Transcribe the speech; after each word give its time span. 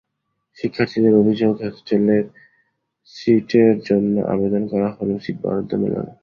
শিক্ষার্থীদের 0.57 1.13
অভিযোগ, 1.15 1.53
হোস্টেলে 1.63 2.17
সিটের 3.15 3.73
জন্য 3.81 4.15
আবেদন 4.27 4.63
করা 4.67 4.89
হলেও 4.97 5.17
সিট 5.25 5.37
বরাদ্দ 5.43 5.71
মেলে 5.75 5.99
না। 5.99 6.13